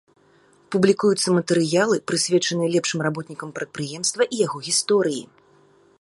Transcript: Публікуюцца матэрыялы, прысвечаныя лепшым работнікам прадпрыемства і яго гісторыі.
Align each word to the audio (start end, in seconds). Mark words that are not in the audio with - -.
Публікуюцца 0.75 1.27
матэрыялы, 1.37 1.95
прысвечаныя 2.11 2.69
лепшым 2.77 2.99
работнікам 3.09 3.49
прадпрыемства 3.61 4.21
і 4.33 4.45
яго 4.45 4.57
гісторыі. 4.69 5.23